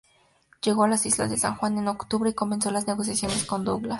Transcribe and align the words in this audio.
Llegó 0.63 0.85
a 0.85 0.87
las 0.87 1.05
Islas 1.05 1.39
San 1.41 1.57
Juan 1.57 1.77
en 1.77 1.87
octubre 1.87 2.31
y 2.31 2.33
comenzó 2.33 2.71
las 2.71 2.87
negociaciones 2.87 3.45
con 3.45 3.63
Douglas. 3.63 3.89